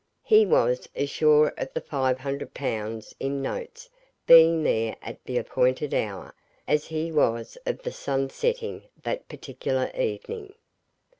[0.23, 3.87] He was as sure of the 500 Pounds in notes
[4.25, 6.33] being there at the appointed hour
[6.67, 10.55] as he was of the sun setting that particular evening.